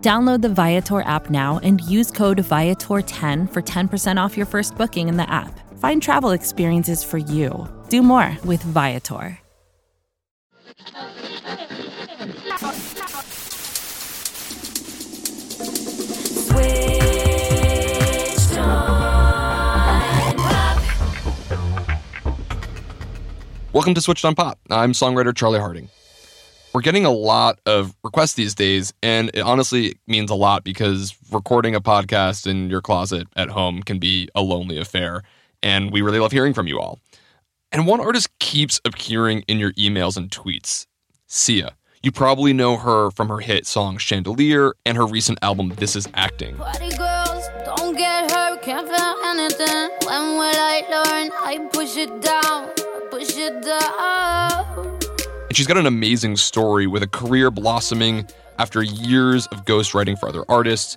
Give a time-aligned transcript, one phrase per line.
[0.00, 5.08] Download the Viator app now and use code Viator10 for 10% off your first booking
[5.08, 5.60] in the app.
[5.78, 7.68] Find travel experiences for you.
[7.90, 9.38] Do more with Viator.
[23.74, 24.58] Welcome to Switched on Pop.
[24.70, 25.90] I'm songwriter Charlie Harding.
[26.72, 31.16] We're getting a lot of requests these days, and it honestly means a lot because
[31.32, 35.24] recording a podcast in your closet at home can be a lonely affair,
[35.64, 37.00] and we really love hearing from you all.
[37.72, 40.86] And one artist keeps appearing in your emails and tweets
[41.26, 41.74] Sia.
[42.04, 46.06] You probably know her from her hit song Chandelier and her recent album This Is
[46.14, 46.56] Acting.
[46.56, 47.48] Girls,
[55.50, 58.24] And she's got an amazing story with a career blossoming
[58.60, 60.96] after years of ghostwriting for other artists.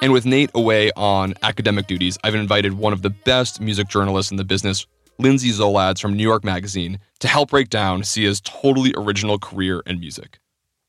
[0.00, 4.30] And with Nate away on academic duties, I've invited one of the best music journalists
[4.30, 4.86] in the business,
[5.18, 10.00] Lindsay Zoladz from New York Magazine, to help break down Sia's totally original career and
[10.00, 10.38] music.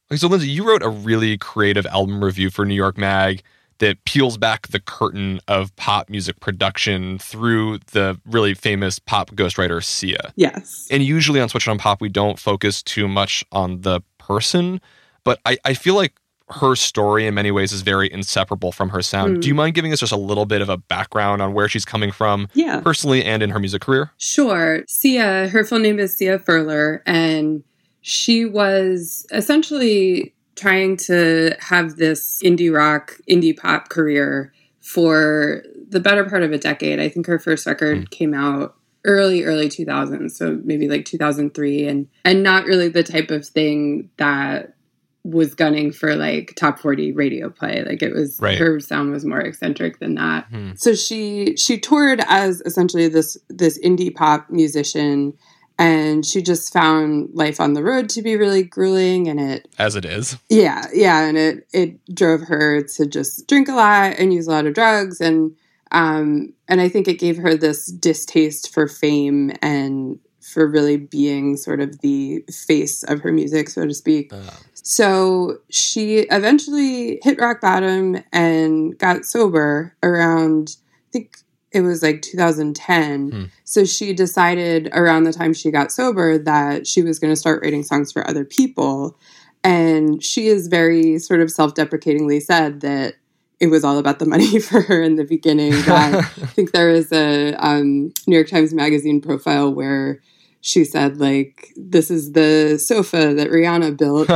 [0.09, 3.43] Okay, so, Lindsay, you wrote a really creative album review for New York Mag
[3.81, 9.83] that peels back the curtain of pop music production through the really famous pop ghostwriter
[9.83, 10.31] Sia.
[10.35, 10.87] Yes.
[10.91, 14.79] And usually on Switch on Pop, we don't focus too much on the person,
[15.23, 16.13] but I, I feel like
[16.49, 19.37] her story in many ways is very inseparable from her sound.
[19.37, 19.41] Mm.
[19.41, 21.85] Do you mind giving us just a little bit of a background on where she's
[21.85, 22.81] coming from, Yeah.
[22.81, 24.11] personally and in her music career?
[24.17, 24.83] Sure.
[24.87, 27.63] Sia, her full name is Sia Furler, and
[28.01, 36.23] she was essentially trying to have this indie rock, indie pop career for the better
[36.29, 36.99] part of a decade.
[36.99, 42.07] I think her first record came out early early 2000s so maybe like 2003 and
[42.23, 44.75] and not really the type of thing that
[45.23, 48.59] was gunning for like top 40 radio play like it was Right.
[48.59, 50.73] her sound was more eccentric than that Hmm.
[50.75, 55.33] so she she toured as essentially this this indie pop musician
[55.81, 59.95] and she just found life on the road to be really grueling and it As
[59.95, 60.37] it is.
[60.49, 64.51] yeah yeah and it it drove her to just drink a lot and use a
[64.51, 65.55] lot of drugs and
[65.91, 70.19] um and i think it gave her this distaste for fame and
[70.53, 74.31] for really being sort of the face of her music so to speak
[74.73, 80.75] so she eventually hit rock bottom and got sober around
[81.07, 81.37] i think
[81.71, 83.43] it was like 2010 Hmm.
[83.63, 87.61] so she decided around the time she got sober that she was going to start
[87.63, 89.17] writing songs for other people
[89.63, 93.15] and she is very sort of self-deprecatingly said that
[93.59, 95.71] it was all about the money for her in the beginning.
[95.73, 96.21] I
[96.55, 100.19] think there is a um, New York Times Magazine profile where
[100.61, 104.29] she said like, "This is the sofa that Rihanna built."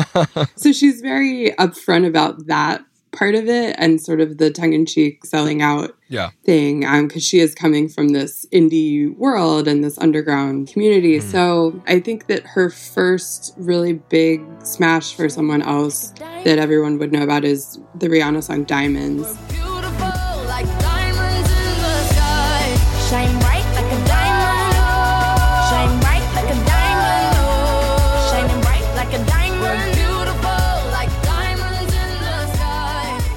[0.55, 2.85] so she's very upfront about that
[3.15, 6.29] part of it and sort of the tongue-in-cheek selling out Yeah.
[6.43, 11.19] thing because she is coming from this indie world and this underground community.
[11.19, 11.23] Mm.
[11.23, 17.11] So I think that her first really big smash for someone else that everyone would
[17.11, 19.27] know about is the Rihanna song Diamonds.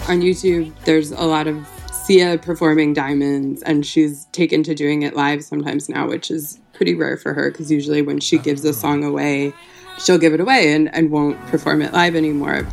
[0.08, 5.14] On YouTube, there's a lot of Sia performing Diamonds, and she's taken to doing it
[5.14, 8.72] live sometimes now, which is pretty rare for her because usually when she gives a
[8.72, 9.52] song away,
[10.02, 12.66] she'll give it away and, and won't perform it live anymore.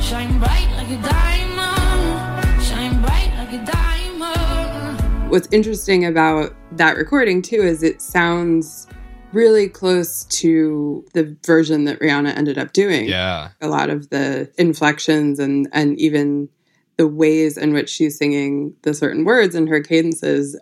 [0.00, 2.62] Shine bright like a diamond.
[2.62, 5.30] Shine bright like a diamond.
[5.32, 8.86] what's interesting about that recording too is it sounds
[9.32, 13.08] really close to the version that Rihanna ended up doing.
[13.08, 13.50] Yeah.
[13.60, 16.48] A lot of the inflections and and even
[16.96, 20.58] the ways in which she's singing the certain words and her cadences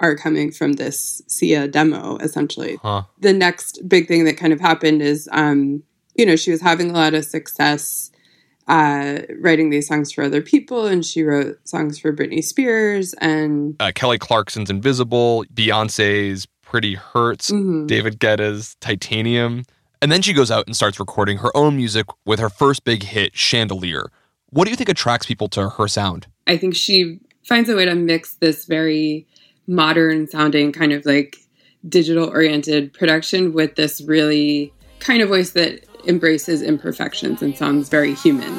[0.00, 2.78] are coming from this Sia demo, essentially.
[2.82, 3.02] Huh.
[3.20, 5.82] The next big thing that kind of happened is, um,
[6.14, 8.10] you know, she was having a lot of success
[8.68, 13.76] uh, writing these songs for other people, and she wrote songs for Britney Spears and
[13.80, 17.86] Uh, Kelly Clarkson's Invisible, Beyonce's Pretty Hurts, Mhm.
[17.86, 19.64] David Guetta's Titanium.
[20.02, 23.02] And then she goes out and starts recording her own music with her first big
[23.02, 24.10] hit, Chandelier.
[24.50, 26.26] What do you think attracts people to her sound?
[26.46, 29.26] I think she finds a way to mix this very
[29.66, 31.36] modern sounding kind of like
[31.88, 38.14] digital oriented production with this really kind of voice that embraces imperfections and sounds very
[38.14, 38.52] human.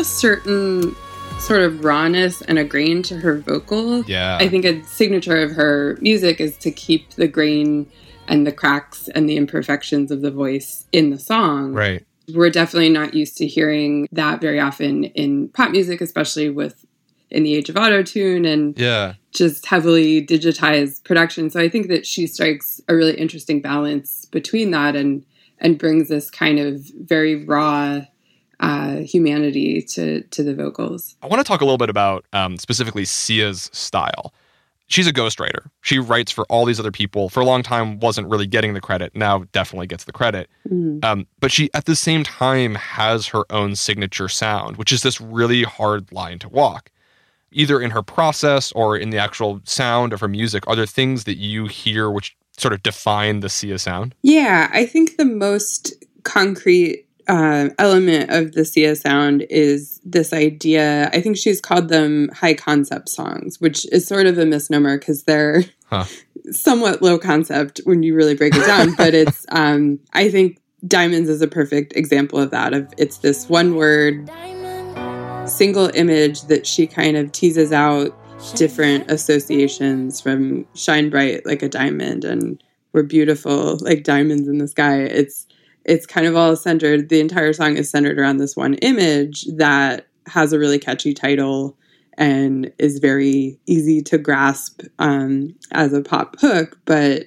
[0.00, 0.96] A certain
[1.38, 4.02] sort of rawness and a grain to her vocal.
[4.04, 4.38] Yeah.
[4.40, 7.86] I think a signature of her music is to keep the grain
[8.26, 11.72] and the cracks and the imperfections of the voice in the song.
[11.72, 12.04] Right.
[12.32, 16.86] we're definitely not used to hearing that very often in pop music, especially with
[17.28, 19.14] in the age of auto tune and Yeah.
[19.32, 21.50] just heavily digitized production.
[21.50, 25.24] So I think that she strikes a really interesting balance between that and
[25.58, 28.02] and brings this kind of very raw
[28.60, 31.16] uh, humanity to to the vocals.
[31.22, 34.32] I want to talk a little bit about um, specifically Sia's style.
[34.86, 35.70] She's a ghostwriter.
[35.82, 37.28] She writes for all these other people.
[37.28, 39.14] For a long time, wasn't really getting the credit.
[39.14, 40.50] Now, definitely gets the credit.
[41.04, 45.20] Um, but she, at the same time, has her own signature sound, which is this
[45.20, 46.90] really hard line to walk.
[47.52, 51.22] Either in her process or in the actual sound of her music, are there things
[51.22, 54.12] that you hear which sort of define the Sia sound?
[54.22, 61.08] Yeah, I think the most concrete uh, element of the Sia sound is this idea.
[61.12, 65.22] I think she's called them high concept songs, which is sort of a misnomer because
[65.22, 66.04] they're Huh.
[66.52, 68.94] somewhat low concept when you really break it down.
[68.98, 72.72] but it's, um, I think Diamonds is a perfect example of that.
[72.72, 74.30] Of it's this one word,
[75.48, 78.16] single image that she kind of teases out
[78.54, 82.62] different associations from shine bright like a diamond and
[82.92, 85.46] we're beautiful like diamonds in the sky it's
[85.84, 90.06] it's kind of all centered the entire song is centered around this one image that
[90.26, 91.76] has a really catchy title
[92.18, 97.24] and is very easy to grasp um, as a pop hook but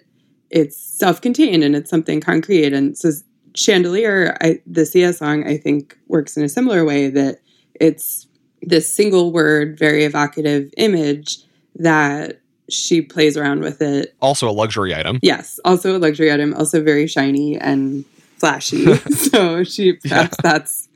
[0.50, 3.09] it's self-contained and it's something concrete and so
[3.55, 7.39] chandelier I, the sia song i think works in a similar way that
[7.79, 8.27] it's
[8.65, 11.39] this single word, very evocative image
[11.75, 14.15] that she plays around with it.
[14.21, 15.19] Also, a luxury item.
[15.21, 18.05] Yes, also a luxury item, also very shiny and
[18.44, 18.94] flashy.
[19.12, 20.90] so she perhaps that's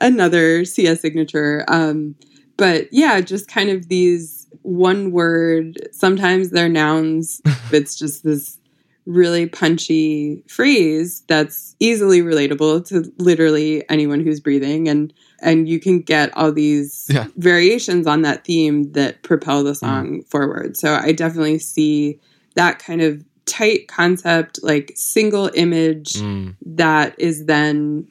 [0.00, 1.64] another Sia signature.
[1.66, 2.14] Um,
[2.56, 5.78] but yeah, just kind of these one word.
[5.92, 7.40] Sometimes they're nouns.
[7.72, 8.58] it's just this
[9.04, 15.98] really punchy phrase that's easily relatable to literally anyone who's breathing and and you can
[16.00, 17.26] get all these Yeah.
[17.36, 22.20] variations on that theme that propel the song forward so i definitely see
[22.54, 26.54] that kind of tight concept like single image Mm.
[26.64, 28.06] that is then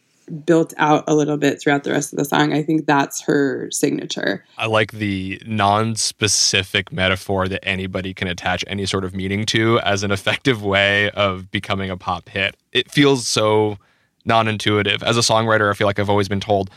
[0.45, 3.69] built out a little bit throughout the rest of the song i think that's her
[3.72, 9.80] signature I like the non-specific metaphor that anybody can attach any sort of meaning to
[9.80, 12.56] as an effective way of becoming a pop hit.
[12.72, 13.77] It feels so
[14.25, 15.01] non-intuitive.
[15.03, 16.70] As a songwriter, I feel like I've always been told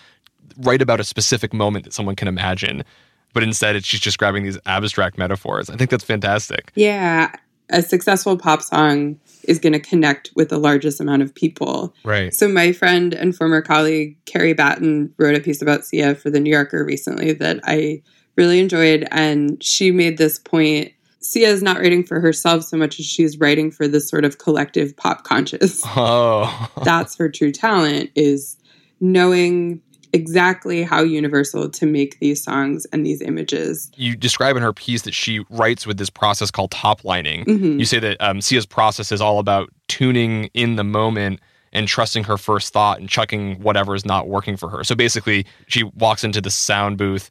[0.58, 2.84] write about a specific moment that someone can imagine,
[3.32, 5.68] but instead it's she's just grabbing these abstract metaphors.
[5.68, 6.72] I think that's fantastic.
[6.74, 7.34] yeah
[7.70, 12.34] a successful pop song is going to connect with the largest amount of people Right.
[12.34, 16.40] So my friend and former colleague Carrie Battan wrote a piece about Sia for the
[16.40, 18.02] New Yorker recently that I
[18.36, 20.92] really enjoyed, and she made this point.
[21.20, 24.38] Sia is not writing for herself so much as she's writing for this sort of
[24.38, 25.82] collective pop conscious.
[25.84, 26.68] Oh.
[26.84, 28.56] That's her true talent is
[29.00, 29.80] knowing
[30.14, 33.90] exactly how universal to make these songs and these images.
[33.96, 37.44] you describe in her piece that she writes with this process called top lining.
[37.44, 37.78] Mhm.
[37.78, 41.40] You say that um, Sia's process is all about tuning in the moment
[41.72, 44.84] and trusting her first thought and chucking whatever is not working for her.
[44.84, 47.30] So basically, she walks into the sound booth,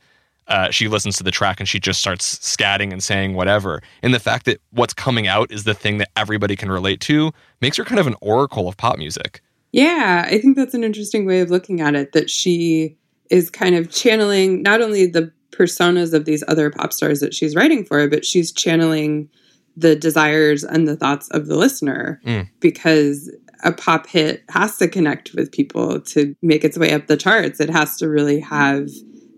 [0.49, 3.81] uh, she listens to the track, and she just starts scatting and saying whatever.
[4.03, 7.31] And the fact that what's coming out is the thing that everybody can relate to
[7.61, 9.41] makes her kind of an oracle of pop music.
[9.73, 12.95] Yeah, I think that's an interesting way of looking at it that she
[13.29, 17.55] is kind of channeling not only the personas of these other pop stars that she's
[17.55, 19.29] writing for, but she's channeling
[19.75, 22.47] the desires and the thoughts of the listener Mm.
[22.59, 23.29] because
[23.63, 27.59] a pop hit has to connect with people to make its way up the charts.
[27.59, 28.89] It has to really have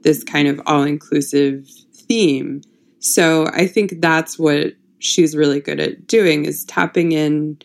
[0.01, 2.61] this kind of all inclusive theme.
[2.99, 7.59] So I think that's what she's really good at doing is tapping in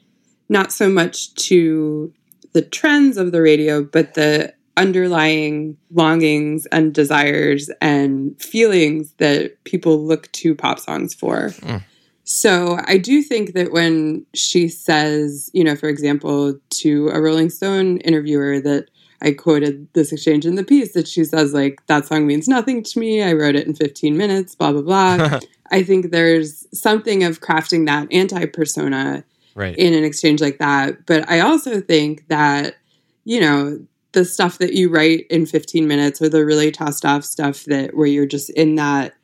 [0.49, 2.13] not so much to
[2.53, 10.03] the trends of the radio, but the underlying longings and desires and feelings that people
[10.05, 11.51] look to pop songs for.
[11.51, 11.85] Mm.
[12.25, 17.51] So I do think that when she says, you know, for example, to a Rolling
[17.51, 18.89] Stone interviewer that
[19.21, 22.83] I quoted this exchange in the piece that she says, like, that song means nothing
[22.85, 23.23] to me.
[23.23, 25.41] I wrote it in 15 minutes, blah, blah, blah.
[25.71, 29.77] I think there's something of crafting that anti persona Right.
[29.77, 31.07] in an exchange like that.
[31.07, 32.77] But I also think that,
[33.25, 33.81] you know,
[34.13, 37.97] the stuff that you write in 15 minutes or the really tossed off stuff that
[37.97, 39.15] where you're just in that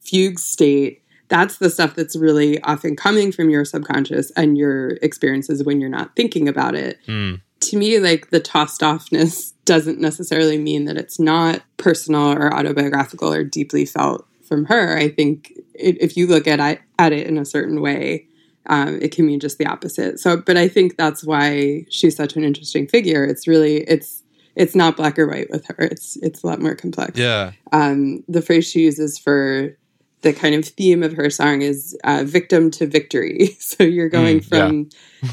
[0.00, 5.62] fugue state, that's the stuff that's really often coming from your subconscious and your experiences
[5.64, 6.98] when you're not thinking about it.
[7.06, 7.40] Mm.
[7.60, 13.32] To me, like the tossed offness doesn't necessarily mean that it's not personal or autobiographical
[13.32, 14.96] or deeply felt from her.
[14.96, 16.58] I think it, if you look at
[16.98, 18.26] at it in a certain way,
[18.66, 20.20] um, it can mean just the opposite.
[20.20, 23.24] So, but I think that's why she's such an interesting figure.
[23.24, 24.22] It's really it's
[24.56, 25.84] it's not black or white with her.
[25.84, 27.18] It's it's a lot more complex.
[27.18, 27.52] Yeah.
[27.72, 29.76] Um, the phrase she uses for
[30.22, 33.50] the kind of theme of her song is uh, victim to victory.
[33.60, 34.66] So you're going Mm, yeah.
[34.66, 34.88] from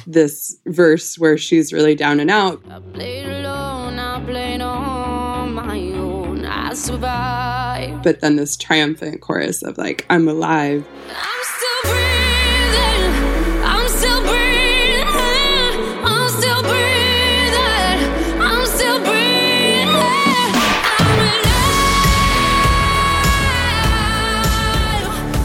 [0.06, 5.80] this verse where she's really down and out, I played alone, I played on my
[5.80, 6.46] own.
[6.46, 8.04] I survived.
[8.04, 10.86] but then this triumphant chorus of like, I'm alive.
[11.10, 11.44] I'm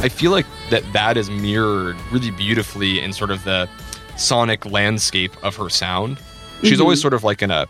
[0.03, 3.69] I feel like that that is mirrored really beautifully in sort of the
[4.17, 6.19] sonic landscape of her sound.
[6.63, 6.83] She's Mm-hmm.
[6.83, 7.67] always sort of like in a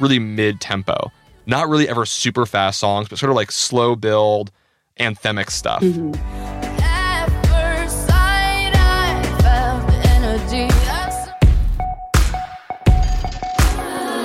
[0.00, 1.12] really mid tempo,
[1.46, 4.50] not really ever super fast songs, but sort of like slow build,
[4.98, 5.82] anthemic stuff.
[5.82, 6.14] Mm-hmm.
[6.82, 10.66] At first sight, I felt the energy.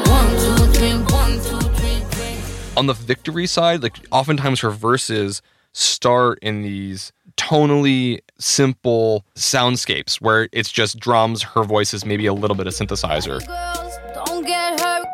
[0.10, 2.74] One, two, three, one, two, three, three.
[2.78, 5.42] On the victory side, like oftentimes her verses
[5.72, 12.34] start in these tonally simple soundscapes where it's just drums, her voice is maybe a
[12.34, 13.46] little bit of synthesizer.
[13.46, 15.08] Girls, don't get hurt.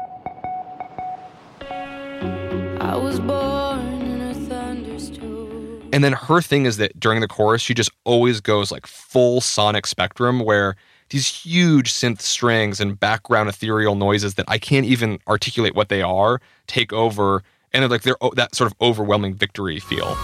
[2.82, 5.90] I was born in a thunderstorm.
[5.94, 9.42] And then her thing is that during the chorus, she just always goes like full
[9.42, 10.76] sonic spectrum where
[11.10, 16.02] these huge synth strings and background ethereal noises that I can't even articulate what they
[16.02, 17.44] are take over.
[17.74, 20.16] And they're like they're that sort of overwhelming victory feel.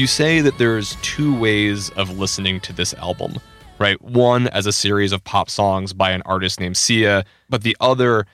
[0.00, 3.34] You say that there's two ways of listening to this album,
[3.78, 4.00] right?
[4.00, 8.24] One as a series of pop songs by an artist named Sia, but the other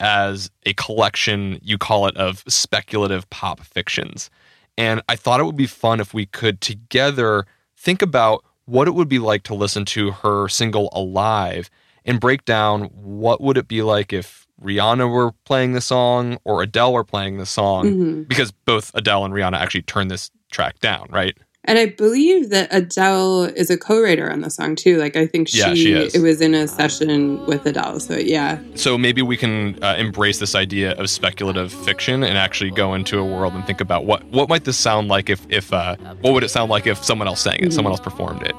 [0.00, 4.30] as a collection, you call it, of speculative pop fictions.
[4.78, 7.44] And I thought it would be fun if we could together
[7.76, 11.68] think about what it would be like to listen to her single Alive
[12.06, 16.62] and break down what would it be like if Rihanna were playing the song or
[16.62, 18.22] Adele were playing the song Mm-hmm.
[18.22, 21.36] because both Adele and Rihanna actually turned this track down, right?
[21.64, 24.96] And I believe that Adele is a co-writer on the song too.
[24.96, 28.00] Like I think she, Yeah, she it was in a session with Adele.
[28.00, 32.70] So yeah, So maybe we can uh, embrace this idea of speculative fiction and actually
[32.70, 35.72] go into a world and think about what what might this sound like if if
[35.72, 38.54] uh, what would it sound like if someone else sang it, someone else performed it.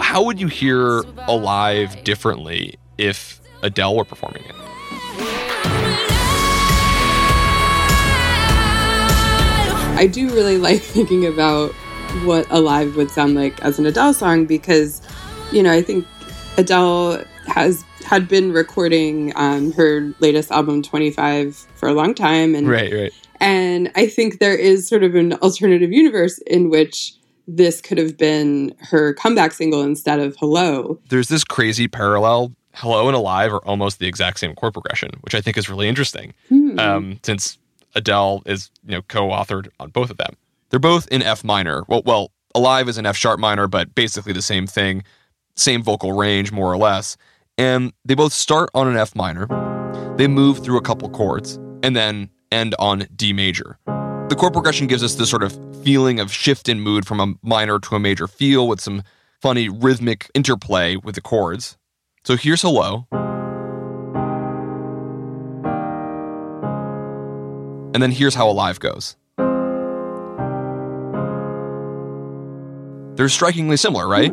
[0.00, 4.54] How would you hear Alive differently if Adele were performing it?
[10.00, 11.72] I do really like thinking about
[12.24, 15.00] what Alive would sound like as an Adele song because,
[15.52, 16.06] you know, I think
[16.56, 22.66] Adele has had been recording um, her latest album 25 for a long time and
[22.66, 23.12] Right, right.
[23.40, 27.14] and I think there is sort of an alternative universe in which
[27.46, 30.98] this could have been her comeback single instead of Hello.
[31.10, 32.52] There's this crazy parallel.
[32.72, 35.88] Hello and Alive are almost the exact same chord progression, which I think is really
[35.88, 36.32] interesting.
[36.78, 37.58] Um, since
[37.94, 40.36] Adele is you know co-authored on both of them.
[40.70, 41.84] They're both in F minor.
[41.88, 45.04] Well, well, Alive is in F sharp minor, but basically the same thing,
[45.56, 47.16] same vocal range more or less.
[47.58, 49.46] And they both start on an F minor.
[50.16, 53.78] They move through a couple chords and then end on D major.
[53.86, 57.34] The chord progression gives us this sort of feeling of shift in mood from a
[57.42, 59.02] minor to a major feel with some
[59.40, 61.76] funny rhythmic interplay with the chords.
[62.24, 63.06] So here's hello.
[67.92, 69.16] And then here's how Alive goes.
[73.16, 74.32] They're strikingly similar, right?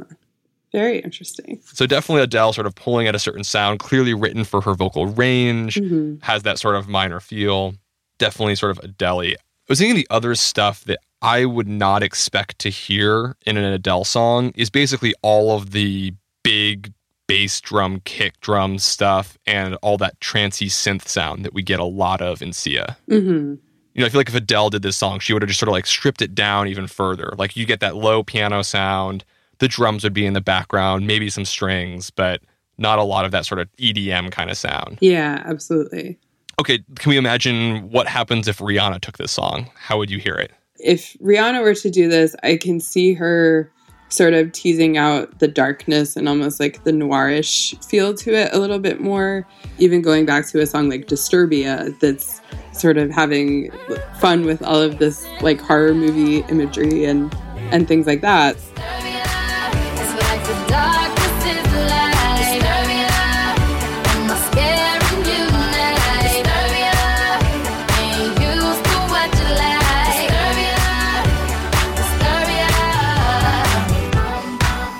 [0.71, 1.59] Very interesting.
[1.65, 5.07] So definitely Adele sort of pulling at a certain sound, clearly written for her vocal
[5.07, 6.23] range, Mhm.
[6.23, 7.73] has that sort of minor feel.
[8.19, 9.21] Definitely sort of Adele.
[9.21, 9.35] I
[9.67, 14.05] was thinking the other stuff that I would not expect to hear in an Adele
[14.05, 16.93] song is basically all of the big
[17.27, 21.85] bass drum, kick drum stuff, and all that trancey synth sound that we get a
[21.85, 22.97] lot of in Sia.
[23.07, 23.55] hmm
[23.93, 25.69] You know, I feel like if Adele did this song, she would have just sort
[25.69, 27.33] of like stripped it down even further.
[27.37, 29.23] Like you get that low piano sound,
[29.59, 32.41] the drums would be in the background, maybe some strings, but
[32.77, 34.97] not a lot of that sort of EDM kind of sound.
[35.01, 36.19] Yeah, absolutely.
[36.59, 39.69] Okay, can we imagine what happens if Rihanna took this song?
[39.75, 40.51] How would you hear it?
[40.79, 43.71] If Rihanna were to do this, I can see her
[44.09, 48.59] sort of teasing out the darkness and almost like the noirish feel to it a
[48.59, 49.45] little bit more.
[49.79, 53.71] Even going back to a song like Disturbia, that's sort of having
[54.19, 57.35] fun with all of this like horror movie imagery and
[57.71, 58.55] and things like that.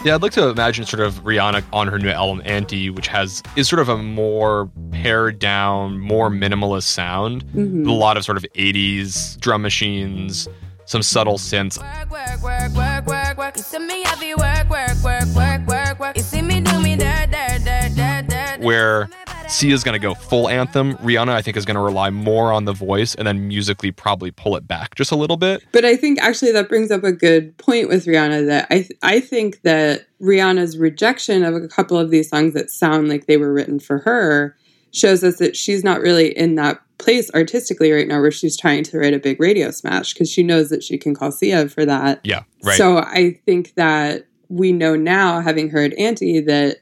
[0.07, 3.43] Yeah, I'd like to imagine sort of Rihanna on her new album Anti, which has
[3.57, 7.43] is sort of a more pared down, more minimalist sound.
[7.47, 7.85] Mhm.
[7.85, 10.47] A lot of sort of 80s drum machines,
[10.85, 11.77] some subtle synths.
[11.77, 13.57] Work, work, work, work, work, work.
[13.57, 16.15] You see me heavy work, work, work, work, work, work.
[16.15, 18.59] You see me do me dirt, dirt, dirt, dirt, dirt.
[18.61, 19.09] where
[19.48, 20.96] Sia's going to go full anthem.
[20.98, 24.30] Rihanna, I think, is going to rely more on the voice and then musically probably
[24.30, 25.63] pull it back just a little bit.
[25.72, 29.00] But I think actually that brings up a good point with Rihanna that I th-
[29.01, 33.38] I think that Rihanna's rejection of a couple of these songs that sound like they
[33.38, 34.56] were written for her
[34.92, 38.84] shows us that she's not really in that place artistically right now where she's trying
[38.84, 41.86] to write a big radio smash because she knows that she can call Sia for
[41.86, 42.20] that.
[42.24, 42.77] Yeah, right.
[42.77, 46.77] So I think that we know now, having heard Anti, that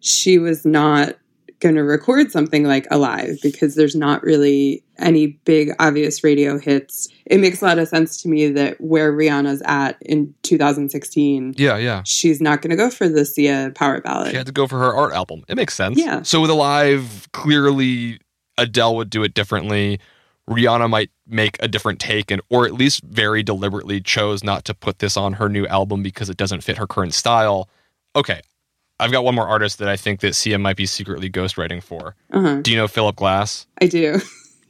[0.00, 1.14] she was not
[1.60, 7.08] going to record something like Alive because there's not really any big obvious radio hits.
[7.26, 11.76] It makes a lot of sense to me that where Rihanna's at in 2016, yeah,
[11.76, 12.02] yeah.
[12.04, 14.30] she's not going to go for the Sia power ballad.
[14.30, 15.44] She had to go for her art album.
[15.48, 15.98] It makes sense.
[15.98, 16.22] Yeah.
[16.22, 18.20] So with Alive, clearly
[18.58, 20.00] Adele would do it differently.
[20.48, 24.74] Rihanna might make a different take and or at least very deliberately chose not to
[24.74, 27.68] put this on her new album because it doesn't fit her current style.
[28.16, 28.40] Okay.
[29.00, 32.14] I've got one more artist that I think that Sia might be secretly ghostwriting for.
[32.32, 32.60] Uh-huh.
[32.62, 33.66] Do you know Philip Glass?
[33.80, 34.20] I do.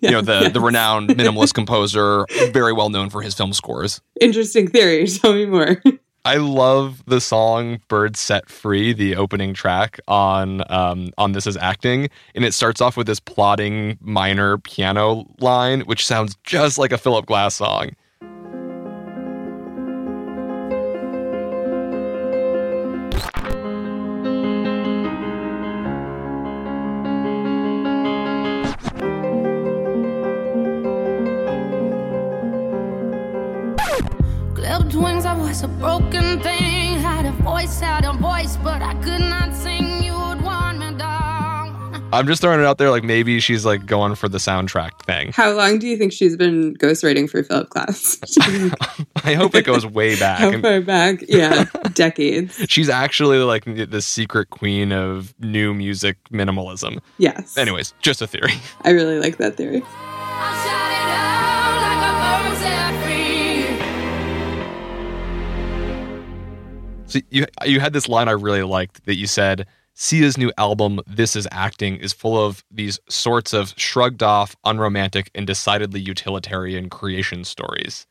[0.01, 0.53] you know the Yes.
[0.53, 4.01] the renowned minimalist composer, very well known for his film scores.
[4.21, 5.07] Interesting theory.
[5.09, 5.83] Tell me more.
[6.25, 11.57] I love the song "Birds Set Free," the opening track on um, on This Is
[11.57, 16.93] Acting, and it starts off with this plodding minor piano line, which sounds just like
[16.93, 17.93] a Philip Glass song.
[42.13, 45.31] I'm just throwing it out there, like maybe she's like going for the soundtrack thing.
[45.33, 48.19] How long do you think she's been ghostwriting for Philip Glass?
[49.25, 50.41] I hope it goes way back.
[50.41, 51.23] How far back?
[51.29, 52.65] Yeah, decades.
[52.69, 56.99] she's actually like the secret queen of new music minimalism.
[57.19, 57.57] Yes.
[57.57, 58.55] Anyways, just a theory.
[58.83, 59.83] I really like that theory.
[59.85, 62.13] I shot it out like a
[62.49, 63.21] bird set free.
[67.07, 69.67] So you you had this line I really liked that you said
[70.03, 75.31] Sia's new album This Is Acting is full of these sorts of shrugged off, unromantic,
[75.35, 78.07] and decidedly utilitarian creation stories.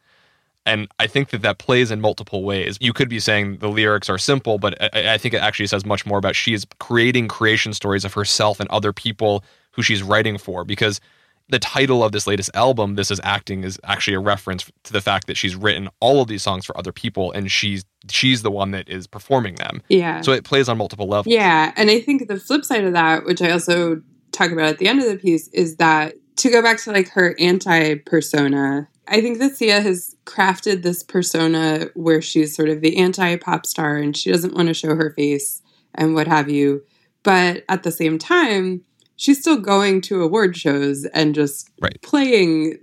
[0.68, 2.78] And I think that that plays in multiple ways.
[2.80, 5.84] You could be saying the lyrics are simple, but I, I think it actually says
[5.84, 10.04] much more about she is creating creation stories of herself and other people who she's
[10.04, 10.64] writing for.
[10.64, 11.02] Because
[11.50, 15.02] the title of this latest album, This Is Acting, is actually a reference to the
[15.02, 18.52] fact that she's written all of these songs for other people, and she's she's the
[18.52, 19.82] one that is performing them.
[19.90, 20.22] Yeah.
[20.22, 21.34] So it plays on multiple levels.
[21.34, 24.78] Yeah, and I think the flip side of that, which I also talk about at
[24.78, 28.88] the end of the piece, is that to go back to like her anti persona,
[29.08, 33.66] I think that Sia has crafted this persona where she's sort of the anti pop
[33.66, 35.62] star and she doesn't want to show her face
[35.96, 36.84] and what have you.
[37.24, 38.84] But at the same time,
[39.20, 42.02] she's still going to award shows and just Right.
[42.02, 42.80] playing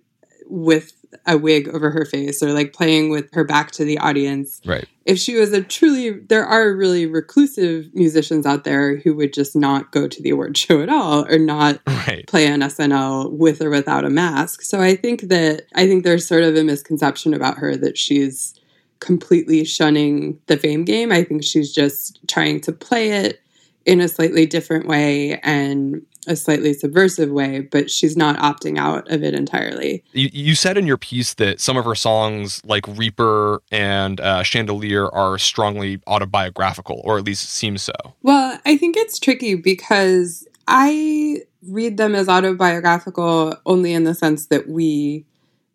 [0.49, 0.92] with
[1.27, 4.87] a wig over her face or like playing with her back to the audience Right.
[5.07, 9.57] if she was a truly there are really reclusive musicians out there who would just
[9.57, 12.27] not go to the award show at all or not Right.
[12.27, 14.61] play on SNL with or without a mask.
[14.62, 18.55] So I think that I think there's sort of a misconception about her that she's
[19.01, 21.12] completely shunning the fame game.
[21.12, 23.40] I think she's just trying to play it
[23.87, 29.11] in a slightly different way and a slightly subversive way, but she's not opting out
[29.11, 30.05] of it entirely.
[30.12, 34.43] You, you said in your piece that some of her songs, like Reaper and uh,
[34.43, 37.93] Chandelier, are strongly autobiographical, or at least seem so.
[38.23, 44.47] Well, I think it's tricky because I read them as autobiographical only in the sense
[44.47, 45.25] that we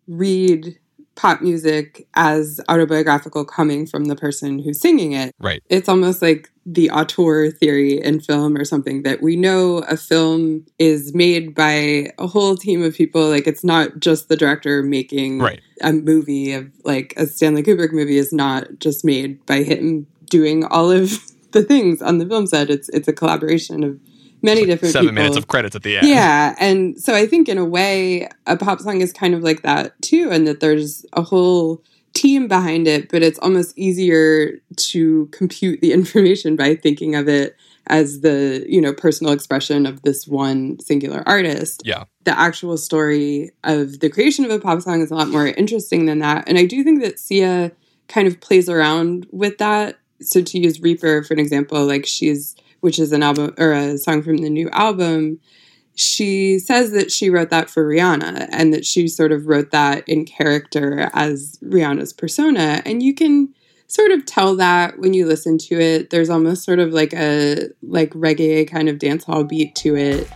[0.06, 0.78] read
[1.14, 5.34] pop music as autobiographical coming from the person who's singing it.
[5.38, 5.62] Right.
[5.68, 10.64] It's almost like the auteur theory in film or something that we know a film
[10.78, 13.28] is made by a whole team of people.
[13.28, 15.60] Like it's not just the director making Right.
[15.82, 20.64] a movie of like a Stanley Kubrick movie is not just made by him doing
[20.64, 21.18] all of
[21.52, 22.70] the things on the film set.
[22.70, 23.98] It's it's a collaboration of
[24.42, 25.22] many different Seven people.
[25.22, 26.08] minutes of credits at the end.
[26.08, 29.62] Yeah, and so I think in a way, a pop song is kind of like
[29.62, 31.82] that too, and that there's a whole
[32.14, 37.56] team behind it, but it's almost easier to compute the information by thinking of it
[37.88, 41.82] as the you know personal expression of this one singular artist.
[41.84, 42.04] Yeah.
[42.24, 46.06] The actual story of the creation of a pop song is a lot more interesting
[46.06, 47.72] than that, and I do think that Sia
[48.08, 49.98] kind of plays around with that.
[50.20, 53.96] So to use Reaper for an example, like she's which is an album or a
[53.96, 55.40] song from the new album,
[55.94, 60.08] she says that she wrote that for Rihanna and that she sort of wrote that
[60.08, 62.82] in character as Rihanna's persona.
[62.84, 63.54] And you can
[63.92, 66.10] sort of tell that when you listen to it.
[66.10, 70.30] There's almost sort of like a like reggae kind of dancehall beat to it.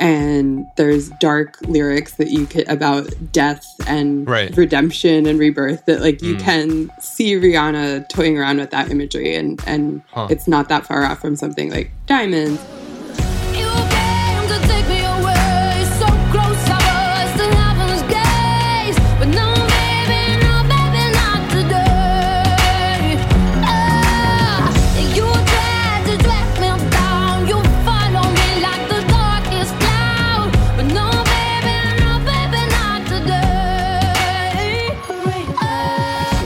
[0.00, 4.56] And there's dark lyrics that you could about death and Right.
[4.56, 6.40] redemption and rebirth that like you Mm.
[6.40, 10.28] can see Rihanna toying around with that imagery and and Huh.
[10.30, 12.60] it's not that far off from something like Diamonds.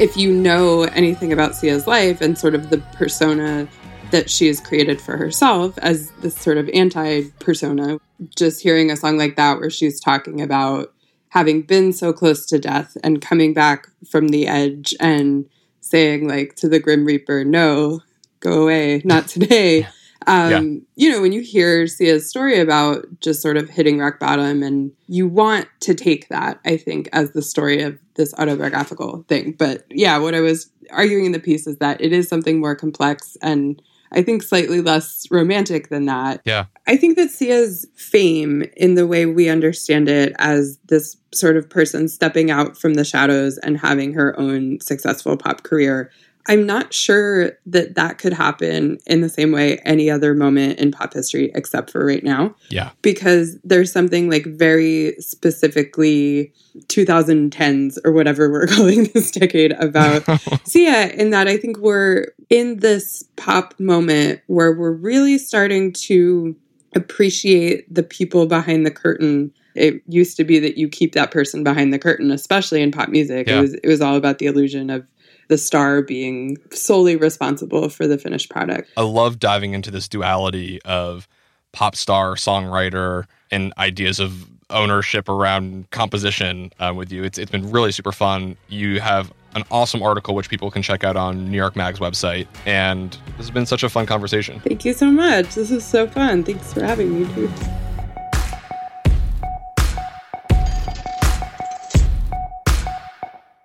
[0.03, 3.69] If you know anything about Sia's life and sort of the persona
[4.11, 7.99] that she has created for herself as this sort of anti persona,
[8.37, 10.93] just hearing a song like that where she's talking about
[11.29, 16.57] having been so close to death and coming back from the edge and saying, like,
[16.57, 18.01] to the Grim Reaper, no,
[18.41, 19.87] go away, not today.
[20.25, 24.62] Um, You know, when you hear Sia's story about just sort of hitting rock bottom,
[24.62, 29.53] and you want to take that, I think, as the story of this autobiographical thing.
[29.53, 32.77] But yeah, what I was arguing in the piece is that it is something more
[32.77, 33.81] complex and
[34.14, 36.42] I think slightly less romantic than that.
[36.44, 36.66] Yeah.
[36.87, 41.70] I think that Sia's fame, in the way we understand it as this sort of
[41.70, 46.11] person stepping out from the shadows and having her own successful pop career,
[46.48, 50.90] I'm not sure that that could happen in the same way any other moment in
[50.90, 52.90] pop history except for right now Yeah.
[53.02, 56.52] because there's something like very specifically
[56.88, 60.24] 2010s or whatever we're calling this decade about
[60.66, 66.57] Sia in that I think we're in this pop moment where we're really starting to
[66.94, 69.52] appreciate the people behind the curtain.
[69.74, 73.09] It used to be that you keep that person behind the curtain, especially in pop
[73.09, 73.48] music.
[73.48, 73.59] Yeah.
[73.59, 75.07] It was it was all about the illusion of
[75.53, 78.91] the star being solely responsible for the finished product.
[78.97, 81.29] I love diving into this duality of
[81.73, 87.23] pop star, songwriter, and ideas of ownership around composition um, with you.
[87.23, 88.57] It's it's been really super fun.
[88.69, 92.47] You have an awesome article which people can check out on New York Mag's website,
[92.65, 94.59] and this has been such a fun conversation.
[94.61, 95.55] Thank you so much.
[95.55, 96.45] This is so fun.
[96.45, 97.53] Thanks for having me, too.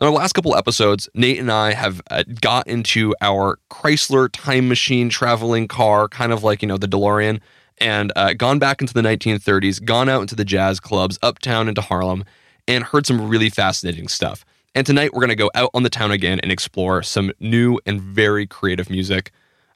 [0.00, 4.68] In our last couple episodes, Nate and I have uh, got into our Chrysler time
[4.68, 7.40] machine traveling car, kind of like, you know, the DeLorean,
[7.78, 11.80] and uh, gone back into the 1930s, gone out into the jazz clubs, uptown into
[11.80, 12.24] Harlem,
[12.66, 14.44] and heard some really fascinating stuff.
[14.74, 17.78] And tonight we're going to go out on the town again and explore some new
[17.86, 19.30] and very creative music.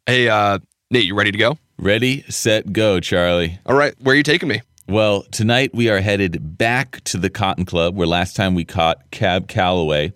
[0.05, 0.59] Hey, uh,
[0.91, 1.59] Nate, you ready to go?
[1.79, 3.61] Ready, set, go, Charlie.
[3.67, 4.63] All right, where are you taking me?
[4.89, 9.11] Well, tonight we are headed back to the Cotton Club where last time we caught
[9.11, 10.15] Cab Calloway.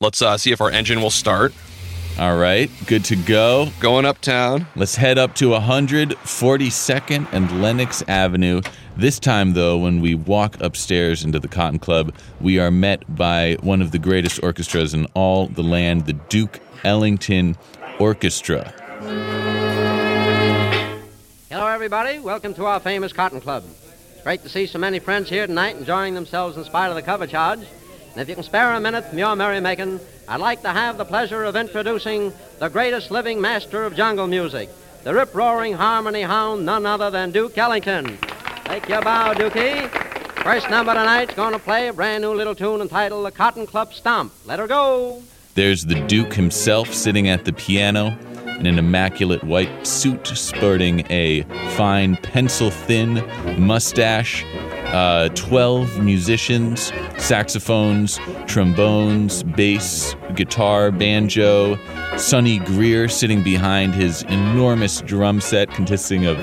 [0.00, 1.52] Let's uh, see if our engine will start.
[2.18, 3.68] All right, good to go.
[3.80, 4.66] Going uptown.
[4.76, 8.62] Let's head up to 142nd and Lenox Avenue.
[8.96, 13.58] This time, though, when we walk upstairs into the Cotton Club, we are met by
[13.60, 17.58] one of the greatest orchestras in all the land, the Duke Ellington
[17.98, 18.72] Orchestra.
[21.50, 22.20] Hello, everybody.
[22.20, 23.64] Welcome to our famous Cotton Club.
[24.24, 27.26] Great to see so many friends here tonight enjoying themselves in spite of the cover
[27.26, 27.58] charge.
[27.58, 31.04] And if you can spare a minute from your merrymaking, I'd like to have the
[31.04, 34.70] pleasure of introducing the greatest living master of jungle music,
[35.02, 38.16] the rip roaring harmony hound, none other than Duke Ellington.
[38.64, 39.90] Take your bow, Dukey.
[40.42, 43.92] First number tonight's going to play a brand new little tune entitled The Cotton Club
[43.92, 44.32] Stomp.
[44.46, 45.22] Let her go.
[45.54, 48.16] There's the Duke himself sitting at the piano
[48.58, 51.42] in an immaculate white suit, sporting a
[51.76, 53.24] fine pencil thin
[53.58, 54.44] mustache.
[54.86, 61.76] Uh, 12 musicians, saxophones, trombones, bass, guitar, banjo.
[62.16, 66.38] Sonny Greer sitting behind his enormous drum set consisting of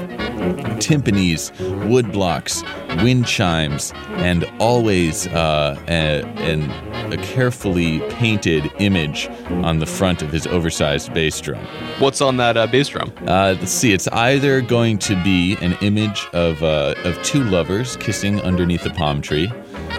[0.80, 1.52] timpanis,
[1.88, 2.64] wood blocks,
[3.04, 6.70] wind chimes, and always uh, a, an,
[7.14, 9.28] a carefully painted image
[9.64, 11.64] on the front of his oversized bass drum.
[12.00, 13.14] What's on that uh, bass drum?
[13.28, 13.94] Uh, let's see.
[13.94, 18.92] It's either going to be an image of uh, of two lovers kissing underneath a
[18.92, 19.52] palm tree,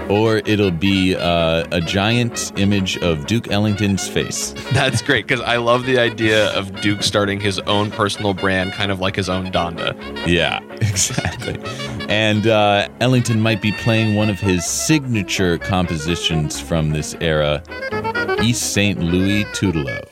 [0.09, 4.55] or it'll be uh, a giant image of Duke Ellington's face.
[4.73, 8.93] That's great because I love the idea of Duke starting his own personal brand, kind
[8.93, 9.97] of like his own Donda.
[10.27, 11.59] Yeah, exactly.
[12.09, 17.63] And uh, Ellington might be playing one of his signature compositions from this era,
[18.43, 18.99] East St.
[18.99, 20.12] Louis Toodle-O.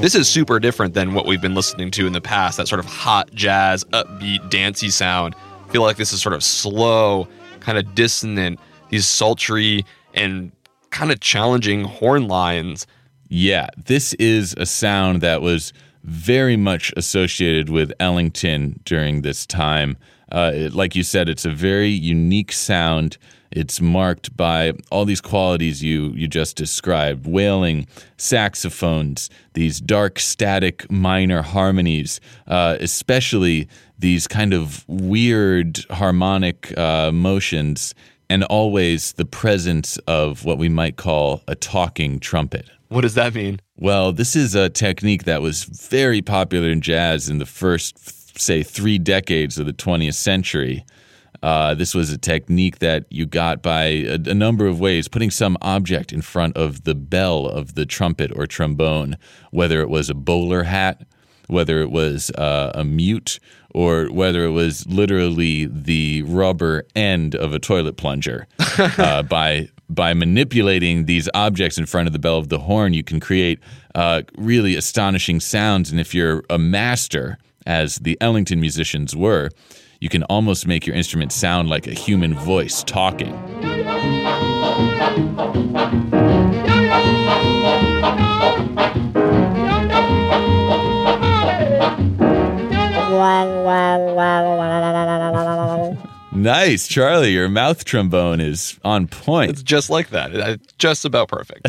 [0.00, 2.78] This is super different than what we've been listening to in the past, that sort
[2.78, 5.34] of hot jazz, upbeat, dancey sound.
[5.68, 7.28] I feel like this is sort of slow,
[7.60, 8.58] kind of dissonant,
[8.88, 9.84] these sultry
[10.14, 10.52] and
[10.88, 12.86] kind of challenging horn lines.
[13.28, 19.98] Yeah, this is a sound that was very much associated with Ellington during this time.
[20.32, 23.18] Uh, it- like you said, it's a very unique sound.
[23.50, 27.86] It's marked by all these qualities you you just described: wailing,
[28.16, 37.94] saxophones, these dark, static minor harmonies, uh, especially these kind of weird harmonic uh, motions,
[38.28, 42.70] and always the presence of what we might call a talking trumpet.
[42.88, 43.60] What does that mean?
[43.76, 48.64] Well, this is a technique that was very popular in jazz in the first, say,
[48.64, 50.84] three decades of the 20th century.
[51.42, 55.30] Uh, this was a technique that you got by a, a number of ways, putting
[55.30, 59.16] some object in front of the bell of the trumpet or trombone,
[59.50, 61.02] whether it was a bowler hat,
[61.46, 63.40] whether it was uh, a mute,
[63.74, 68.46] or whether it was literally the rubber end of a toilet plunger.
[68.78, 73.02] uh, by by manipulating these objects in front of the bell of the horn, you
[73.02, 73.58] can create
[73.96, 75.90] uh, really astonishing sounds.
[75.90, 79.50] And if you're a master, as the Ellington musicians were,
[80.00, 83.38] you can almost make your instrument sound like a human voice talking.
[96.32, 97.32] Nice, Charlie.
[97.32, 99.50] Your mouth trombone is on point.
[99.50, 100.34] It's just like that.
[100.34, 101.68] It's just about perfect.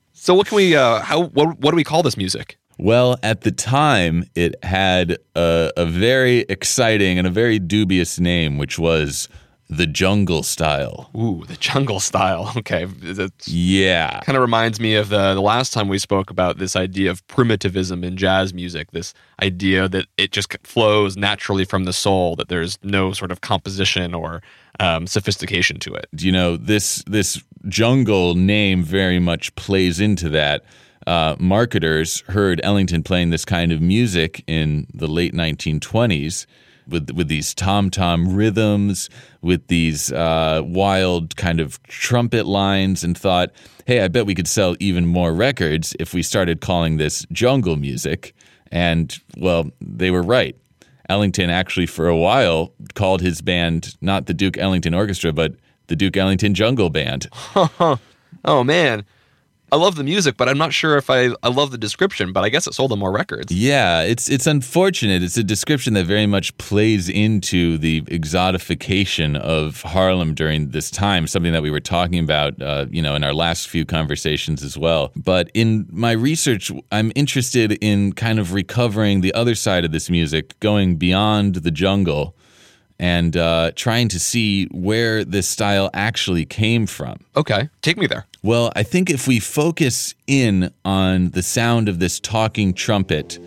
[0.12, 0.74] so what can we?
[0.74, 1.26] Uh, how?
[1.26, 1.60] What?
[1.60, 2.58] What do we call this music?
[2.78, 8.56] Well, at the time, it had a, a very exciting and a very dubious name,
[8.58, 9.28] which was
[9.70, 11.10] the jungle style.
[11.14, 12.52] Ooh, the jungle style.
[12.56, 14.20] Okay, that's Yeah.
[14.20, 17.26] kind of reminds me of the the last time we spoke about this idea of
[17.26, 18.92] primitivism in jazz music.
[18.92, 19.12] This
[19.42, 22.34] idea that it just flows naturally from the soul.
[22.36, 24.40] That there's no sort of composition or
[24.80, 26.06] um, sophistication to it.
[26.16, 30.62] you know this this jungle name very much plays into that.
[31.08, 36.44] Uh, marketers heard Ellington playing this kind of music in the late 1920s
[36.86, 39.08] with with these tom tom rhythms,
[39.40, 43.52] with these uh, wild kind of trumpet lines, and thought,
[43.86, 47.76] "Hey, I bet we could sell even more records if we started calling this jungle
[47.76, 48.34] music."
[48.70, 50.56] And well, they were right.
[51.08, 55.54] Ellington actually, for a while, called his band not the Duke Ellington Orchestra, but
[55.86, 57.28] the Duke Ellington Jungle Band.
[58.44, 59.04] Oh man,
[59.70, 62.32] I love the music, but I'm not sure if I I love the description.
[62.32, 63.52] But I guess it sold them more records.
[63.52, 65.22] Yeah, it's it's unfortunate.
[65.22, 71.26] It's a description that very much plays into the exotification of Harlem during this time,
[71.26, 74.78] something that we were talking about, uh, you know, in our last few conversations as
[74.78, 75.12] well.
[75.16, 80.08] But in my research, I'm interested in kind of recovering the other side of this
[80.08, 82.34] music, going beyond the jungle.
[83.00, 87.20] And uh, trying to see where this style actually came from.
[87.36, 88.26] Okay, take me there.
[88.42, 93.38] Well, I think if we focus in on the sound of this talking trumpet,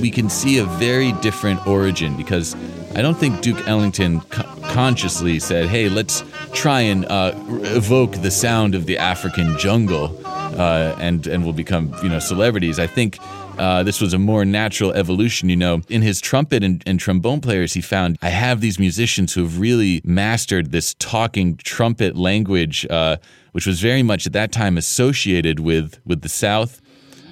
[0.00, 2.54] we can see a very different origin because
[2.94, 7.32] I don't think Duke Ellington co- consciously said, hey, let's try and uh,
[7.64, 12.78] evoke the sound of the African jungle uh, and, and we'll become, you know, celebrities.
[12.78, 13.18] I think
[13.58, 15.48] uh, this was a more natural evolution.
[15.48, 19.34] You know, in his trumpet and, and trombone players, he found I have these musicians
[19.34, 23.16] who have really mastered this talking trumpet language, uh,
[23.52, 26.80] which was very much at that time associated with with the South,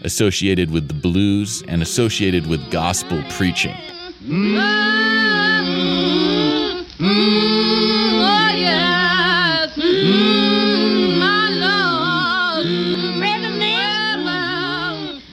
[0.03, 3.77] associated with the blues, and associated with gospel preaching.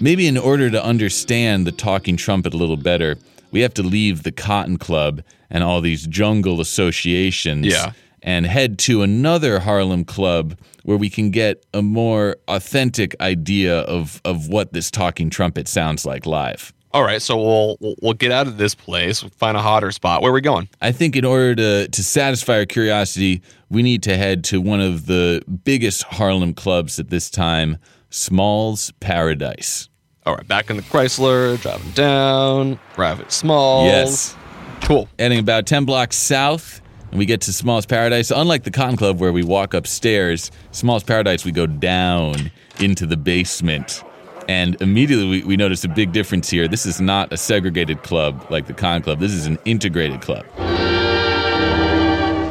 [0.07, 3.17] Maybe in order to understand the talking trumpet a little better,
[3.51, 7.91] we have to leave the Cotton Club and all these jungle associations Yeah.
[8.23, 14.21] and head to another Harlem club where we can get a more authentic idea of,
[14.23, 16.71] of what this talking trumpet sounds like live.
[16.93, 20.21] All right, so we'll we'll, we'll get out of this place, find a hotter spot.
[20.21, 20.69] Where are we going?
[20.81, 24.79] I think in order to, to satisfy our curiosity, we need to head to one
[24.79, 27.77] of the biggest Harlem clubs at this time,
[28.09, 29.89] Small's Paradise.
[30.27, 33.85] All right, back in the Chrysler, driving down, Rabbit Smalls.
[33.85, 34.35] Yes.
[34.81, 35.07] Cool.
[35.17, 38.29] Heading about 10 blocks south, and we get to Small's Paradise.
[38.29, 43.15] Unlike the Cotton Club where we walk upstairs, Small's Paradise, we go down into the
[43.15, 44.03] basement.
[44.49, 46.67] And immediately we, we notice a big difference here.
[46.67, 50.45] This is not a segregated club like the Cotton Club, this is an integrated club.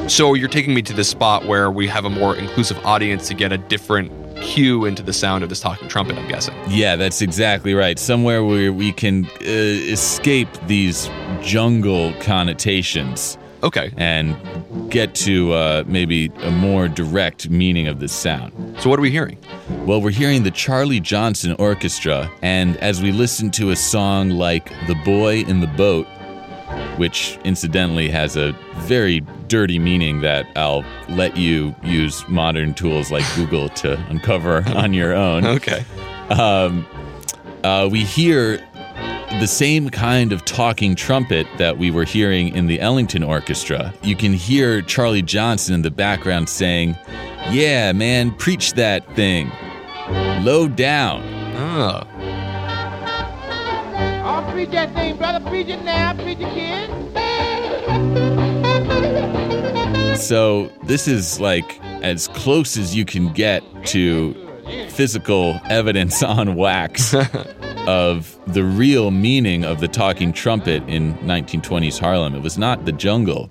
[0.08, 3.34] So you're taking me to this spot where we have a more inclusive audience to
[3.34, 6.54] get a different cue into the sound of this talking trumpet, I'm guessing.
[6.68, 7.98] Yeah, that's exactly right.
[7.98, 11.11] Somewhere where we can uh, escape these
[11.42, 13.90] jungle connotations Okay.
[13.96, 14.37] and
[14.90, 18.52] get to uh, maybe a more direct meaning of this sound.
[18.80, 19.38] So what are we hearing?
[19.85, 24.70] Well, we're hearing the Charlie Johnson Orchestra, and as we listen to a song like
[24.87, 26.06] The Boy in the Boat,
[26.96, 33.24] which incidentally has a very dirty meaning that I'll let you use modern tools like
[33.35, 35.46] Google to uncover on your own.
[35.46, 35.85] Okay.
[36.31, 36.87] Um,
[37.64, 38.59] uh, we hear
[39.40, 43.92] the same kind of talking trumpet that we were hearing in the Ellington Orchestra.
[44.02, 46.96] You can hear Charlie Johnson in the background saying,
[47.50, 49.50] Yeah, man, preach that thing.
[50.42, 51.22] Low down.
[51.57, 52.15] Oh.
[54.57, 55.51] I'll preach that thing, brother.
[55.51, 56.14] Preach it now.
[56.14, 57.12] Preach it again.
[60.16, 64.35] So, this is like as close as you can get to
[64.88, 67.14] physical evidence on wax
[67.87, 72.35] of the real meaning of the talking trumpet in 1920s Harlem.
[72.35, 73.50] It was not the jungle,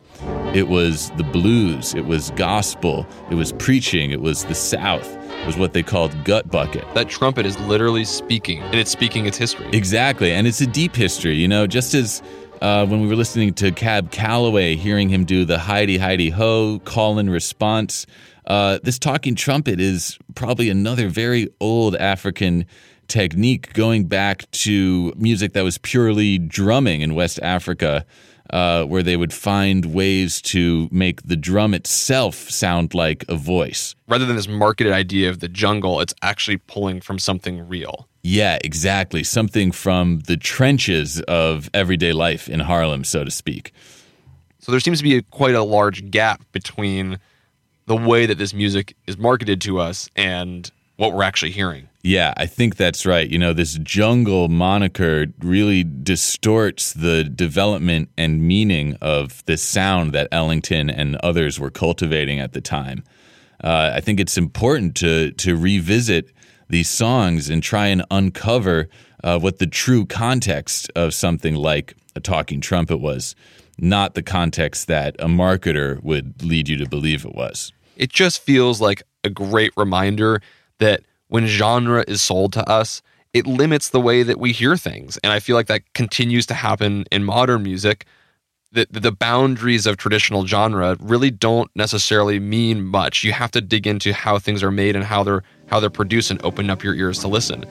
[0.55, 5.24] it was the blues, it was gospel, it was preaching, it was the South, it
[5.45, 6.83] was what they called gut bucket.
[6.93, 9.69] That trumpet is literally speaking, and it's speaking its history.
[9.71, 11.35] Exactly, and it's a deep history.
[11.35, 12.21] You know, just as
[12.61, 16.79] uh, when we were listening to Cab Calloway, hearing him do the Heidi Heidi Ho
[16.85, 18.05] call and response,
[18.47, 22.65] uh, this talking trumpet is probably another very old African
[23.07, 28.05] technique going back to music that was purely drumming in West Africa,
[28.51, 33.95] uh, where they would find ways to make the drum itself sound like a voice.
[34.07, 38.07] Rather than this marketed idea of the jungle, it's actually pulling from something real.
[38.23, 39.23] Yeah, exactly.
[39.23, 43.71] Something from the trenches of everyday life in Harlem, so to speak.
[44.59, 47.19] So there seems to be a, quite a large gap between
[47.85, 51.87] the way that this music is marketed to us and what we're actually hearing.
[52.05, 53.27] Yeah, I think that's right.
[53.27, 60.27] You know, this jungle moniker really distorts the development and meaning of this sound that
[60.31, 63.03] Ellington and others were cultivating at the time.
[63.63, 66.31] Uh, I think it's important to to revisit
[66.69, 68.87] these songs and try and uncover
[69.23, 73.35] uh, what the true context of something like a talking trumpet was,
[73.79, 77.73] not the context that a marketer would lead you to believe it was.
[77.97, 80.39] It just feels like a great reminder
[80.77, 81.01] that
[81.35, 83.01] when genre is sold to us,
[83.33, 85.17] it limits the way that we hear things.
[85.21, 88.05] And I feel like that continues to happen in modern music.
[88.71, 93.25] The, the boundaries of traditional genre really don't necessarily mean much.
[93.25, 96.31] You have to dig into how things are made and how they're how they're produced
[96.31, 97.65] and open up your ears to listen.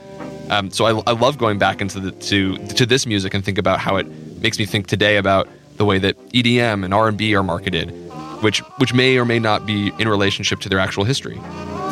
[0.51, 3.57] Um, so I, I love going back into the to to this music and think
[3.57, 4.05] about how it
[4.43, 5.47] makes me think today about
[5.77, 7.89] the way that EDM and R and B are marketed,
[8.43, 11.41] which which may or may not be in relationship to their actual history.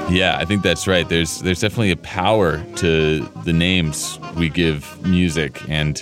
[0.10, 1.08] Yeah, I think that's right.
[1.08, 6.02] There's there's definitely a power to the names we give music and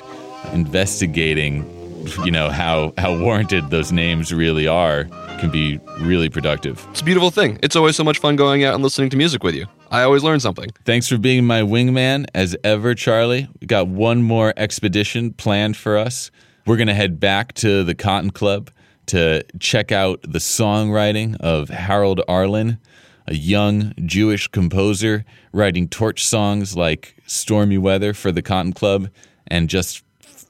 [0.53, 1.65] investigating,
[2.25, 5.05] you know, how how warranted those names really are
[5.39, 6.85] can be really productive.
[6.91, 7.59] It's a beautiful thing.
[7.63, 9.65] It's always so much fun going out and listening to music with you.
[9.91, 10.69] I always learn something.
[10.85, 13.47] Thanks for being my wingman as ever, Charlie.
[13.59, 16.31] We got one more expedition planned for us.
[16.65, 18.71] We're going to head back to the Cotton Club
[19.07, 22.79] to check out the songwriting of Harold Arlen
[23.31, 25.23] a young Jewish composer
[25.53, 29.07] writing torch songs like Stormy Weather for the Cotton Club,
[29.47, 30.03] and just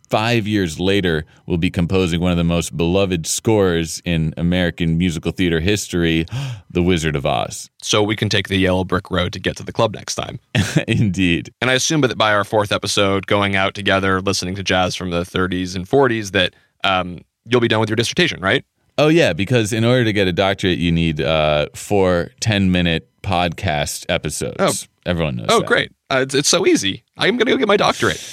[0.09, 5.31] five years later will be composing one of the most beloved scores in American musical
[5.31, 6.25] theater history,
[6.71, 7.69] The Wizard of Oz.
[7.83, 10.39] So we can take the yellow brick road to get to the club next time.
[10.87, 11.53] Indeed.
[11.61, 15.11] And I assume that by our fourth episode, going out together, listening to jazz from
[15.11, 18.65] the 30s and 40s, that um, you'll be done with your dissertation, right?
[19.01, 23.09] Oh yeah, because in order to get a doctorate, you need uh, four 10 minute
[23.23, 24.57] podcast episodes.
[24.59, 24.71] Oh.
[25.07, 25.47] Everyone knows.
[25.49, 25.67] Oh, that.
[25.67, 25.91] great.
[26.11, 27.03] Uh, it's, it's so easy.
[27.17, 28.23] I'm going to go get my doctorate.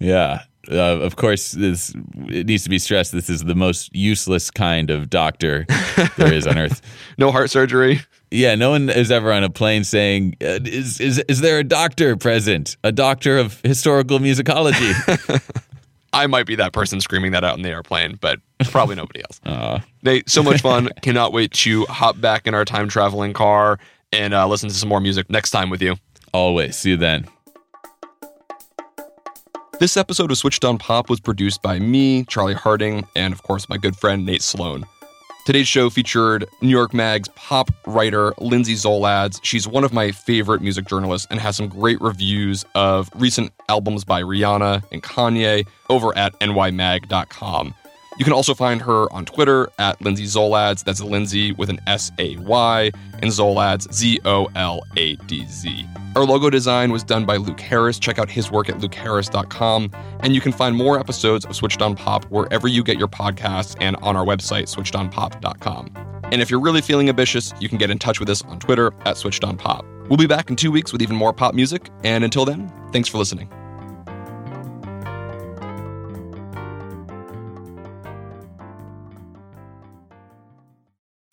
[0.00, 0.42] Yeah.
[0.68, 1.94] Uh, of course, this
[2.26, 3.12] it needs to be stressed.
[3.12, 5.64] This is the most useless kind of doctor
[6.16, 6.82] there is on Earth.
[7.18, 8.00] no heart surgery.
[8.32, 11.64] Yeah, no one is ever on a plane saying, uh, "Is is is there a
[11.64, 12.76] doctor present?
[12.82, 14.92] A doctor of historical musicology?"
[16.16, 18.40] I might be that person screaming that out in the airplane, but
[18.70, 19.82] probably nobody else.
[20.02, 20.88] Nate, so much fun.
[21.02, 23.78] Cannot wait to hop back in our time traveling car
[24.12, 25.96] and uh, listen to some more music next time with you.
[26.32, 26.76] Always.
[26.76, 27.26] See you then.
[29.78, 33.68] This episode of Switched on Pop was produced by me, Charlie Harding, and of course
[33.68, 34.86] my good friend Nate Sloan.
[35.46, 39.38] Today's show featured New York Mag's pop writer Lindsay Zoladz.
[39.44, 44.04] She's one of my favorite music journalists and has some great reviews of recent albums
[44.04, 47.76] by Rihanna and Kanye over at nymag.com.
[48.18, 50.84] You can also find her on Twitter at Lindsay Zoladz.
[50.84, 55.86] That's Lindsay with an S A Y and Zoladz Z O L A D Z.
[56.14, 57.98] Our logo design was done by Luke Harris.
[57.98, 59.90] Check out his work at lukeharris.com.
[60.20, 63.76] And you can find more episodes of Switched on Pop wherever you get your podcasts
[63.80, 65.90] and on our website, switchedonpop.com.
[66.32, 68.92] And if you're really feeling ambitious, you can get in touch with us on Twitter
[69.04, 69.84] at Switched on Pop.
[70.08, 71.90] We'll be back in two weeks with even more pop music.
[72.02, 73.50] And until then, thanks for listening.